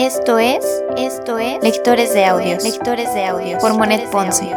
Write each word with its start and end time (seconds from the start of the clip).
Esto 0.00 0.38
es, 0.38 0.64
esto 0.96 1.38
es 1.38 1.60
Lectores 1.60 2.14
de 2.14 2.24
Audios, 2.24 2.62
Lectores 2.62 3.12
de 3.14 3.24
Audios. 3.24 3.60
Por 3.60 3.76
Monet 3.76 4.08
Ponce. 4.10 4.56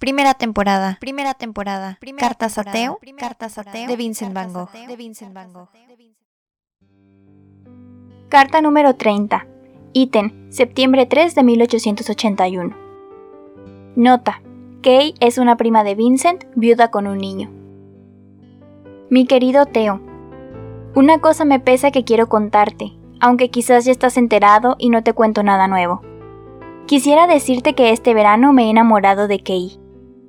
Primera 0.00 0.34
temporada, 0.34 0.98
primera 1.00 1.34
temporada, 1.34 2.00
Cartas 2.18 2.58
a 2.58 2.64
Teo, 2.64 2.98
Cartas 3.16 3.58
a 3.58 3.62
Teo. 3.62 3.86
De 3.86 3.94
Vincent 3.94 4.34
Van 4.34 4.52
Gogh, 4.52 4.72
de 4.72 4.96
Vincent 4.96 5.32
Van 5.32 5.52
Gogh. 5.52 5.68
Carta 8.28 8.60
número 8.60 8.96
30. 8.96 9.46
Ítem, 9.92 10.50
septiembre 10.50 11.06
3 11.06 11.36
de 11.36 11.42
1881. 11.44 12.91
Nota. 13.96 14.40
Kay 14.82 15.12
es 15.20 15.36
una 15.36 15.58
prima 15.58 15.84
de 15.84 15.94
Vincent, 15.94 16.44
viuda 16.54 16.90
con 16.90 17.06
un 17.06 17.18
niño. 17.18 17.50
Mi 19.10 19.26
querido 19.26 19.66
Teo, 19.66 20.00
una 20.94 21.18
cosa 21.18 21.44
me 21.44 21.60
pesa 21.60 21.90
que 21.90 22.02
quiero 22.02 22.26
contarte, 22.26 22.92
aunque 23.20 23.50
quizás 23.50 23.84
ya 23.84 23.92
estás 23.92 24.16
enterado 24.16 24.76
y 24.78 24.88
no 24.88 25.02
te 25.02 25.12
cuento 25.12 25.42
nada 25.42 25.68
nuevo. 25.68 26.00
Quisiera 26.86 27.26
decirte 27.26 27.74
que 27.74 27.90
este 27.90 28.14
verano 28.14 28.54
me 28.54 28.64
he 28.64 28.70
enamorado 28.70 29.28
de 29.28 29.40
Kay, 29.40 29.78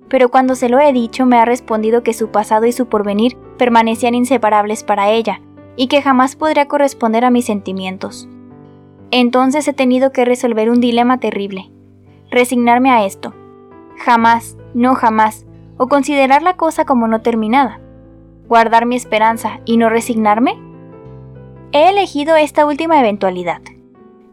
pero 0.10 0.30
cuando 0.30 0.56
se 0.56 0.68
lo 0.68 0.82
he 0.82 0.92
dicho 0.92 1.26
me 1.26 1.38
ha 1.38 1.46
respondido 1.46 2.04
que 2.04 2.14
su 2.14 2.32
pasado 2.32 2.66
y 2.66 2.74
su 2.74 2.88
porvenir 2.88 3.38
permanecían 3.58 4.14
inseparables 4.14 4.84
para 4.84 5.10
ella, 5.10 5.40
y 5.78 5.88
que 5.88 6.02
jamás 6.02 6.36
podría 6.36 6.68
corresponder 6.68 7.24
a 7.24 7.32
mis 7.32 7.46
sentimientos. 7.46 8.28
Entonces 9.10 9.66
he 9.70 9.74
tenido 9.74 10.12
que 10.12 10.26
resolver 10.26 10.70
un 10.70 10.82
dilema 10.82 11.22
terrible, 11.22 11.72
resignarme 12.30 12.92
a 12.92 13.06
esto, 13.06 13.34
jamás, 14.04 14.58
no 14.74 14.96
jamás, 14.96 15.46
o 15.78 15.88
considerar 15.88 16.44
la 16.44 16.58
cosa 16.58 16.84
como 16.84 17.08
no 17.08 17.22
terminada, 17.22 17.80
guardar 18.48 18.86
mi 18.86 18.96
esperanza 18.96 19.62
y 19.66 19.78
no 19.78 19.90
resignarme? 19.90 20.60
He 21.72 21.90
elegido 21.90 22.36
esta 22.36 22.66
última 22.66 23.00
eventualidad. 23.00 23.62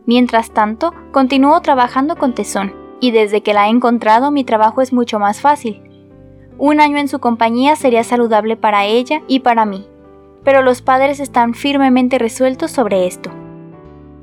Mientras 0.07 0.51
tanto, 0.51 0.93
continúo 1.13 1.61
trabajando 1.63 2.17
con 2.17 2.35
tesón, 2.35 2.75
y 3.01 3.13
desde 3.13 3.43
que 3.43 3.55
la 3.55 3.69
he 3.69 3.71
encontrado 3.71 4.31
mi 4.31 4.45
trabajo 4.45 4.83
es 4.83 4.93
mucho 4.93 5.19
más 5.21 5.41
fácil. 5.41 5.83
Un 6.59 6.81
año 6.81 6.99
en 6.99 7.09
su 7.09 7.21
compañía 7.21 7.77
sería 7.77 8.03
saludable 8.03 8.57
para 8.57 8.85
ella 8.85 9.23
y 9.29 9.41
para 9.41 9.65
mí, 9.65 9.87
pero 10.45 10.63
los 10.63 10.83
padres 10.83 11.21
están 11.21 11.55
firmemente 11.55 12.19
resueltos 12.19 12.73
sobre 12.73 13.07
esto. 13.07 13.31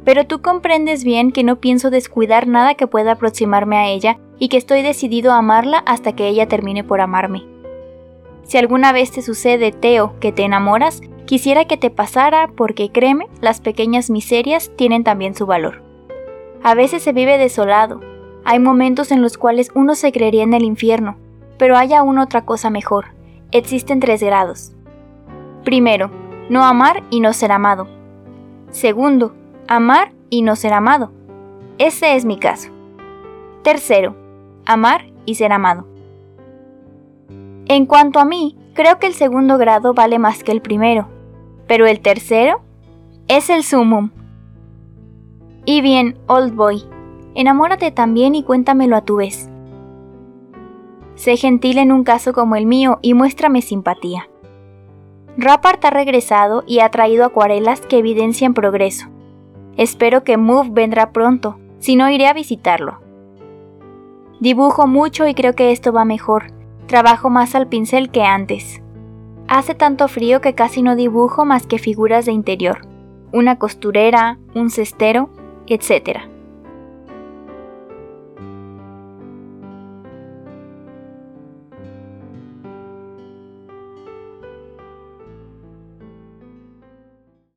Pero 0.08 0.25
tú 0.25 0.41
comprendes 0.41 1.03
bien 1.03 1.33
que 1.33 1.44
no 1.44 1.58
pienso 1.58 1.89
descuidar 1.89 2.47
nada 2.47 2.75
que 2.75 2.88
pueda 2.88 3.11
aproximarme 3.11 3.75
a 3.75 3.88
ella 3.89 4.17
y 4.39 4.47
que 4.47 4.55
estoy 4.55 4.81
decidido 4.81 5.33
a 5.33 5.39
amarla 5.39 5.80
hasta 5.80 6.13
que 6.13 6.30
ella 6.30 6.47
termine 6.47 6.81
por 6.81 7.02
amarme. 7.02 7.44
Si 8.44 8.58
alguna 8.58 8.94
vez 8.94 9.11
te 9.11 9.22
sucede, 9.22 9.73
Teo, 9.73 10.17
que 10.22 10.31
te 10.31 10.44
enamoras, 10.44 11.02
quisiera 11.25 11.66
que 11.66 11.75
te 11.75 11.89
pasara 11.89 12.50
porque 12.55 12.89
créeme, 12.89 13.28
las 13.41 13.59
pequeñas 13.59 14.09
miserias 14.09 14.72
tienen 14.78 15.03
también 15.03 15.35
su 15.35 15.45
valor. 15.45 15.83
A 16.63 16.73
veces 16.73 17.03
se 17.03 17.11
vive 17.11 17.38
desolado, 17.38 18.00
hay 18.45 18.59
momentos 18.59 19.11
en 19.11 19.22
los 19.22 19.38
cuales 19.38 19.72
uno 19.75 19.94
se 19.94 20.13
creería 20.13 20.44
en 20.44 20.53
el 20.53 20.63
infierno, 20.63 21.17
pero 21.58 21.75
hay 21.75 21.94
aún 21.94 22.17
otra 22.17 22.45
cosa 22.45 22.69
mejor. 22.69 23.08
Existen 23.52 24.00
tres 24.00 24.23
grados. 24.23 24.72
Primero, 25.66 26.09
no 26.50 26.63
amar 26.63 27.03
y 27.09 27.19
no 27.19 27.33
ser 27.33 27.52
amado. 27.52 27.89
Segundo, 28.72 29.33
amar 29.68 30.12
y 30.30 30.42
no 30.42 30.56
ser 30.56 30.73
amado. 30.73 31.12
Ese 31.78 32.16
es 32.16 32.26
mi 32.26 32.38
caso. 32.38 32.70
Tercero, 33.64 34.16
amar 34.66 35.06
y 35.26 35.36
ser 35.36 35.52
amado. 35.52 35.88
En 37.68 37.86
cuanto 37.86 38.19
a 38.19 38.25
mí, 38.25 38.58
creo 38.74 38.97
que 38.97 39.08
el 39.08 39.14
segundo 39.14 39.58
grado 39.58 39.94
vale 39.94 40.19
más 40.19 40.44
que 40.44 40.52
el 40.52 40.62
primero, 40.62 41.08
pero 41.68 41.86
el 41.86 42.00
tercero 42.00 42.62
es 43.28 43.50
el 43.50 43.64
sumum. 43.64 44.12
Y 45.66 45.81
bien, 45.81 46.18
old 46.28 46.56
boy, 46.56 46.84
enamórate 47.36 47.91
también 47.91 48.36
y 48.36 48.44
cuéntamelo 48.44 48.96
a 48.96 49.02
tu 49.02 49.18
vez. 49.18 49.50
Sé 51.16 51.36
gentil 51.36 51.78
en 51.78 51.91
un 51.91 52.03
caso 52.03 52.31
como 52.31 52.56
el 52.56 52.66
mío 52.66 53.00
y 53.02 53.14
muéstrame 53.16 53.62
simpatía. 53.62 54.30
Rappart 55.36 55.84
ha 55.84 55.90
regresado 55.90 56.64
y 56.66 56.80
ha 56.80 56.90
traído 56.90 57.25
acuarelas 57.25 57.81
que 57.81 57.97
evidencian 57.97 58.53
progreso. 58.53 59.08
Espero 59.78 60.24
que 60.24 60.38
Move 60.38 60.70
vendrá 60.72 61.12
pronto, 61.12 61.60
si 61.80 61.96
no 61.96 62.10
iré 62.10 62.28
a 62.28 62.34
visitarlo. 62.34 63.00
Dibujo 64.40 64.88
mucho 64.88 65.28
y 65.28 65.34
creo 65.34 65.54
que 65.54 65.72
esto 65.72 65.94
va 65.94 66.04
mejor. 66.06 66.52
Trabajo 66.88 67.30
más 67.30 67.56
al 67.56 67.68
pincel 67.68 68.10
que 68.10 68.24
antes. 68.24 68.82
Hace 69.48 69.76
tanto 69.76 70.08
frío 70.08 70.42
que 70.42 70.56
casi 70.56 70.82
no 70.82 70.96
dibujo 70.96 71.46
más 71.46 71.68
que 71.68 71.80
figuras 71.80 72.26
de 72.26 72.34
interior. 72.34 72.88
Una 73.32 73.58
costurera, 73.58 74.40
un 74.56 74.70
cestero, 74.70 75.30
etc. 75.68 76.22